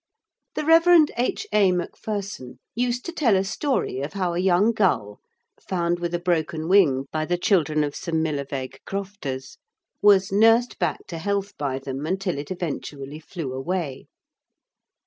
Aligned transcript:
The 0.55 0.65
Rev. 0.65 1.09
H. 1.15 1.45
A. 1.53 1.71
Macpherson 1.71 2.57
used 2.73 3.05
to 3.05 3.11
tell 3.11 3.35
a 3.35 3.43
story 3.43 4.01
of 4.01 4.13
how 4.13 4.33
a 4.33 4.39
young 4.39 4.71
gull, 4.71 5.19
found 5.61 5.99
with 5.99 6.11
a 6.15 6.19
broken 6.19 6.67
wing 6.67 7.05
by 7.11 7.23
the 7.25 7.37
children 7.37 7.83
of 7.83 7.95
some 7.95 8.15
Milovaig 8.23 8.79
crofters, 8.83 9.59
was 10.01 10.31
nursed 10.31 10.79
back 10.79 11.05
to 11.05 11.19
health 11.19 11.55
by 11.55 11.77
them 11.77 12.07
until 12.07 12.39
it 12.39 12.49
eventually 12.49 13.19
flew 13.19 13.53
away. 13.53 14.07